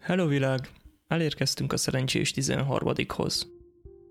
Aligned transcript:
Hello 0.00 0.26
világ! 0.26 0.70
Elérkeztünk 1.08 1.72
a 1.72 1.76
szerencsés 1.76 2.32
13-hoz. 2.36 3.52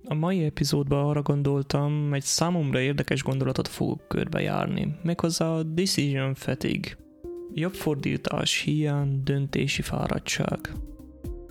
A 0.04 0.14
mai 0.14 0.44
epizódban 0.44 1.06
arra 1.06 1.22
gondoltam, 1.22 2.14
egy 2.14 2.24
számomra 2.24 2.80
érdekes 2.80 3.24
gondolatot 3.24 3.68
fogok 3.68 4.08
körbejárni, 4.08 4.96
méghozzá 5.04 5.46
a 5.46 5.64
decision 5.64 6.34
fatigue. 6.34 6.98
Jobb 7.54 7.74
fordítás, 7.74 8.60
hiány, 8.60 9.24
döntési 9.24 9.82
fáradtság. 9.82 10.74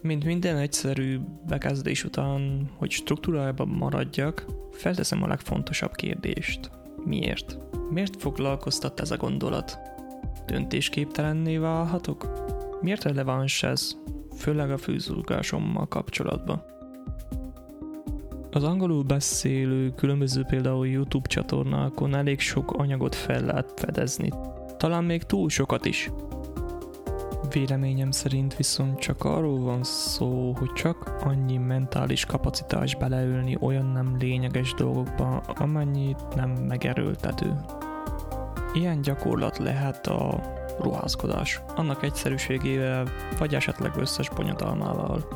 Mint 0.03 0.25
minden 0.25 0.57
egyszerű 0.57 1.19
bekezdés 1.47 2.05
után, 2.05 2.71
hogy 2.77 2.91
struktúrájában 2.91 3.69
maradjak, 3.69 4.47
felteszem 4.73 5.23
a 5.23 5.29
legfontosabb 5.29 5.93
kérdést. 5.93 6.71
Miért? 7.05 7.59
Miért 7.91 8.21
foglalkoztat 8.21 9.01
ez 9.01 9.11
a 9.11 9.17
gondolat? 9.17 9.79
Döntésképtelenné 10.47 11.57
válhatok? 11.57 12.27
Miért 12.81 13.05
releváns 13.05 13.63
ez? 13.63 13.97
Főleg 14.39 14.71
a 14.71 14.79
főzulgásommal 14.79 15.87
kapcsolatban. 15.87 16.63
Az 18.51 18.65
angolul 18.65 19.03
beszélő 19.03 19.93
különböző 19.95 20.43
például 20.43 20.87
YouTube 20.87 21.29
csatornákon 21.29 22.15
elég 22.15 22.41
sok 22.41 22.73
anyagot 22.73 23.15
fel 23.15 23.45
lehet 23.45 23.73
fedezni. 23.77 24.31
Talán 24.77 25.05
még 25.05 25.23
túl 25.23 25.49
sokat 25.49 25.87
is. 25.87 26.11
Véleményem 27.53 28.11
szerint 28.11 28.57
viszont 28.57 28.99
csak 28.99 29.25
arról 29.25 29.61
van 29.61 29.83
szó, 29.83 30.53
hogy 30.59 30.73
csak 30.73 31.15
annyi 31.25 31.57
mentális 31.57 32.25
kapacitás 32.25 32.95
beleülni 32.97 33.57
olyan 33.61 33.87
nem 33.87 34.17
lényeges 34.19 34.75
dolgokba, 34.75 35.37
amennyit 35.37 36.35
nem 36.35 36.51
megerőltető. 36.51 37.55
Ilyen 38.75 39.01
gyakorlat 39.01 39.59
lehet 39.59 40.07
a 40.07 40.41
ruházkodás, 40.81 41.61
annak 41.77 42.03
egyszerűségével, 42.03 43.07
vagy 43.39 43.55
esetleg 43.55 43.93
összes 43.97 44.29
bonyodalmával. 44.29 45.27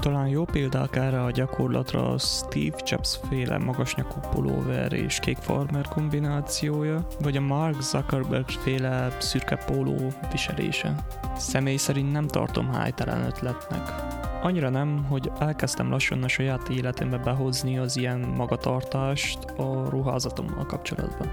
Talán 0.00 0.28
jó 0.28 0.44
példák 0.44 0.96
erre 0.96 1.22
a 1.22 1.30
gyakorlatra 1.30 2.08
a 2.08 2.18
Steve 2.18 2.76
Jobs 2.84 3.18
féle 3.28 3.58
magasnyakú 3.58 4.20
pulóver 4.30 4.92
és 4.92 5.18
kék 5.18 5.36
farmer 5.36 5.88
kombinációja, 5.88 7.06
vagy 7.20 7.36
a 7.36 7.40
Mark 7.40 7.80
Zuckerberg 7.80 8.48
féle 8.48 9.16
szürke 9.18 9.56
póló 9.56 9.96
viselése. 10.30 10.94
Személy 11.36 11.76
szerint 11.76 12.12
nem 12.12 12.26
tartom 12.26 12.72
hájtelen 12.72 13.24
ötletnek. 13.24 13.94
Annyira 14.42 14.68
nem, 14.68 15.04
hogy 15.08 15.30
elkezdtem 15.38 15.90
lassan 15.90 16.22
a 16.22 16.28
saját 16.28 16.68
életembe 16.68 17.18
behozni 17.18 17.78
az 17.78 17.96
ilyen 17.96 18.18
magatartást 18.36 19.44
a 19.44 19.88
ruházatommal 19.88 20.66
kapcsolatban. 20.66 21.32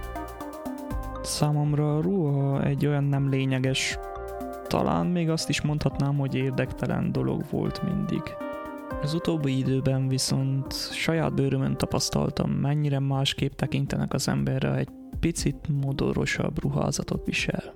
Számomra 1.28 1.96
a 1.98 2.02
ruha 2.02 2.64
egy 2.64 2.86
olyan 2.86 3.04
nem 3.04 3.30
lényeges, 3.30 3.98
talán 4.68 5.06
még 5.06 5.30
azt 5.30 5.50
is 5.50 5.62
mondhatnám, 5.62 6.18
hogy 6.18 6.36
érdektelen 6.36 7.12
dolog 7.12 7.44
volt 7.50 7.82
mindig. 7.84 8.22
Az 9.02 9.14
utóbbi 9.14 9.58
időben 9.58 10.08
viszont 10.08 10.74
saját 10.92 11.34
bőrömön 11.34 11.78
tapasztaltam, 11.78 12.52
mennyire 12.52 13.00
másképp 13.00 13.52
tekintenek 13.52 14.14
az 14.14 14.28
emberre 14.28 14.76
egy 14.76 14.90
picit 15.20 15.68
modorosabb 15.82 16.62
ruházatot 16.62 17.26
visel. 17.26 17.74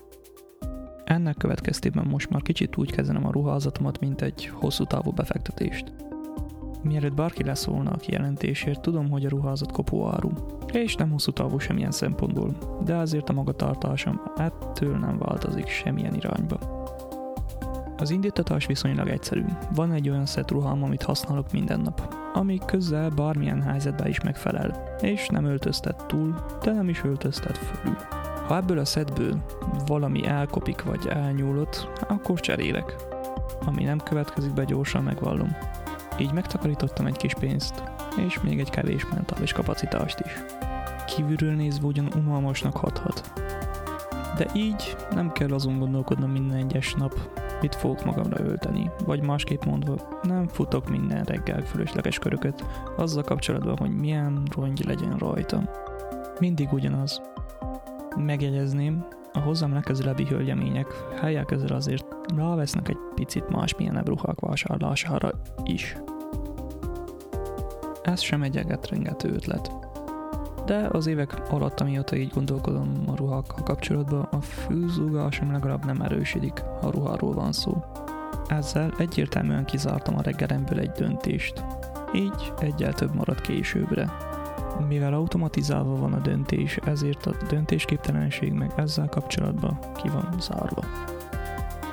Ennek 1.04 1.38
következtében 1.38 2.06
most 2.06 2.30
már 2.30 2.42
kicsit 2.42 2.78
úgy 2.78 2.92
kezelem 2.92 3.26
a 3.26 3.32
ruházatomat, 3.32 4.00
mint 4.00 4.22
egy 4.22 4.48
hosszú 4.54 4.84
távú 4.84 5.12
befektetést. 5.12 6.11
Mielőtt 6.84 7.14
bárki 7.14 7.44
leszólna 7.44 7.92
a 7.92 7.98
kijelentésért, 7.98 8.82
tudom, 8.82 9.10
hogy 9.10 9.26
a 9.26 9.30
ruházat 9.30 9.72
kopóáru, 9.72 10.30
és 10.74 10.96
nem 10.96 11.12
hosszú 11.12 11.32
távú 11.32 11.60
semmilyen 11.60 11.92
szempontból, 11.92 12.56
de 12.86 12.96
azért 12.96 13.30
a 13.30 13.34
magatartásom 13.34 14.22
ettől 14.36 14.98
nem 14.98 15.18
változik 15.18 15.68
semmilyen 15.68 16.14
irányba. 16.14 16.58
Az 17.98 18.10
indítatás 18.10 18.66
viszonylag 18.66 19.08
egyszerű. 19.08 19.44
Van 19.76 19.92
egy 19.92 20.10
olyan 20.10 20.26
szett 20.26 20.52
ruhám, 20.52 20.84
amit 20.84 21.04
használok 21.04 21.52
minden 21.52 21.80
nap, 21.80 22.16
ami 22.34 22.60
közel 22.66 23.10
bármilyen 23.10 23.62
helyzetben 23.62 24.08
is 24.08 24.22
megfelel, 24.22 24.96
és 25.02 25.28
nem 25.28 25.46
öltöztet 25.46 26.06
túl, 26.08 26.36
de 26.64 26.72
nem 26.72 26.90
is 26.90 27.04
öltöztet 27.04 27.58
fölül. 27.58 27.98
Ha 28.48 28.56
ebből 28.56 28.78
a 28.78 28.86
szetből 28.86 29.44
valami 29.86 30.26
elkopik 30.26 30.84
vagy 30.84 31.08
elnyúlott, 31.08 31.88
akkor 32.08 32.40
cserélek. 32.40 32.96
Ami 33.66 33.84
nem 33.84 34.00
következik 34.00 34.54
be, 34.54 34.64
gyorsan 34.64 35.04
megvallom. 35.04 35.56
Így 36.20 36.34
megtakarítottam 36.34 37.06
egy 37.06 37.18
kis 37.18 37.34
pénzt, 37.34 37.84
és 38.26 38.42
még 38.42 38.60
egy 38.60 38.70
kevés 38.70 39.06
mentális 39.14 39.54
kapacitást 39.54 40.20
is. 40.20 40.32
Kívülről 41.06 41.54
nézve 41.54 41.88
ugyan 41.88 42.12
unalmasnak 42.16 42.78
hathat. 42.78 43.34
De 44.38 44.46
így 44.54 44.96
nem 45.14 45.32
kell 45.32 45.52
azon 45.52 45.80
gondolkodnom 45.80 46.32
minden 46.32 46.58
egyes 46.58 46.94
nap, 46.94 47.14
mit 47.62 47.76
fogok 47.76 48.06
magamra 48.06 48.44
ölteni, 48.44 48.92
vagy 49.06 49.22
másképp 49.22 49.64
mondva, 49.64 50.20
nem 50.22 50.48
futok 50.48 50.90
minden 50.90 51.24
reggel 51.24 51.62
fölösleges 51.62 52.20
köröket 52.20 52.66
azzal 52.98 53.24
kapcsolatban, 53.24 53.78
hogy 53.78 53.96
milyen 53.96 54.44
rongy 54.56 54.86
legyen 54.86 55.18
rajtam. 55.18 55.70
Mindig 56.40 56.74
ugyanaz. 56.74 57.22
Megjegyezném, 58.16 59.06
a 59.34 59.40
hozzám 59.40 59.74
legközelebbi 59.74 60.26
hölgyemények 60.26 60.88
helyek 61.22 61.52
ezzel 61.52 61.76
azért 61.76 62.06
rávesznek 62.36 62.90
egy 62.90 62.98
picit 63.16 63.50
másmilyen 63.50 64.04
ruhák 64.04 64.40
vásárlására 64.40 65.32
is. 65.64 65.98
Ez 68.04 68.20
sem 68.20 68.44
egy 68.44 68.58
egetrengető 68.58 69.30
ötlet. 69.34 69.72
De 70.66 70.88
az 70.92 71.08
évek 71.08 71.50
alatt, 71.50 71.80
amióta 71.80 72.16
így 72.16 72.32
gondolkodom 72.34 73.04
a 73.08 73.16
ruhákkal 73.16 73.64
kapcsolatban, 73.64 74.28
a 74.32 74.42
fűzúgásom 74.42 75.52
legalább 75.52 75.86
nem 75.86 76.02
erősödik, 76.02 76.64
ha 76.82 76.92
ruháról 76.92 77.34
van 77.34 77.52
szó. 77.52 77.84
Ezzel 78.48 78.94
egyértelműen 78.98 79.66
kizártam 79.66 80.18
a 80.18 80.22
reggelemből 80.22 80.80
egy 80.80 80.92
döntést. 80.92 81.64
Így 82.14 82.54
egyel 82.60 82.94
több 82.94 83.16
marad 83.16 83.42
későbbre. 83.42 84.14
Mivel 84.88 85.14
automatizálva 85.14 85.96
van 85.96 86.14
a 86.14 86.20
döntés, 86.20 86.78
ezért 86.78 87.26
a 87.26 87.34
döntésképtelenség 87.50 88.54
meg 88.54 88.72
ezzel 88.76 89.08
kapcsolatban 89.08 89.80
ki 89.96 90.10
van 90.10 90.34
zárva. 90.40 90.82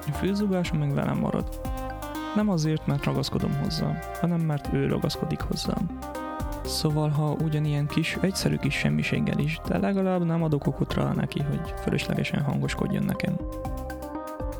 A 0.07 0.13
főzugásom 0.13 0.79
meg 0.79 0.95
velem 0.95 1.19
marad. 1.19 1.61
Nem 2.35 2.49
azért, 2.49 2.87
mert 2.87 3.05
ragaszkodom 3.05 3.59
hozzá, 3.63 3.99
hanem 4.21 4.41
mert 4.41 4.73
ő 4.73 4.87
ragaszkodik 4.87 5.41
hozzám. 5.41 5.99
Szóval, 6.65 7.09
ha 7.09 7.37
ugyanilyen 7.45 7.87
kis, 7.87 8.19
egyszerű 8.21 8.57
kis 8.57 8.75
semmiséggel 8.75 9.39
is, 9.39 9.61
de 9.67 9.79
legalább 9.79 10.25
nem 10.25 10.43
adok 10.43 10.67
okot 10.67 10.95
rá 10.95 11.13
neki, 11.13 11.43
hogy 11.43 11.75
fölöslegesen 11.83 12.43
hangoskodjon 12.43 13.05
nekem. 13.05 13.37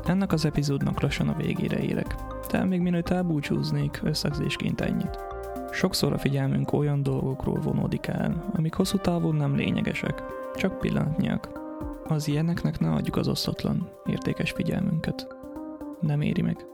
Ennek 0.05 0.31
az 0.31 0.45
epizódnak 0.45 1.01
lassan 1.01 1.27
a 1.27 1.35
végére 1.35 1.79
érek, 1.79 2.15
de 2.51 2.63
még 2.63 2.81
mielőtt 2.81 3.09
elbúcsúznék, 3.09 3.99
összegzésként 4.03 4.81
ennyit. 4.81 5.19
Sokszor 5.71 6.13
a 6.13 6.17
figyelmünk 6.17 6.73
olyan 6.73 7.03
dolgokról 7.03 7.59
vonódik 7.59 8.07
el, 8.07 8.49
amik 8.53 8.73
hosszú 8.73 8.97
távon 8.97 9.35
nem 9.35 9.55
lényegesek, 9.55 10.23
csak 10.55 10.79
pillanatnyiak. 10.79 11.59
Az 12.07 12.27
ilyeneknek 12.27 12.79
ne 12.79 12.91
adjuk 12.91 13.15
az 13.15 13.27
osztatlan, 13.27 13.89
értékes 14.05 14.51
figyelmünket. 14.51 15.27
Nem 16.01 16.21
éri 16.21 16.41
meg. 16.41 16.65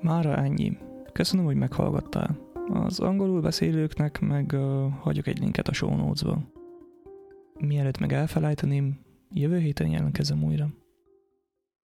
Mára 0.00 0.36
ennyi. 0.36 0.78
Köszönöm, 1.12 1.44
hogy 1.44 1.56
meghallgattál. 1.56 2.38
Az 2.72 3.00
angolul 3.00 3.40
beszélőknek 3.40 4.20
meg 4.20 4.50
uh, 4.54 4.92
hagyok 5.00 5.26
egy 5.26 5.38
linket 5.38 5.68
a 5.68 5.72
show 5.72 5.96
notes-ba. 5.96 6.38
Mielőtt 7.58 7.98
meg 7.98 8.12
elfelejteném, 8.12 8.98
jövő 9.30 9.58
héten 9.58 9.88
jelentkezem 9.88 10.44
újra. 10.44 10.68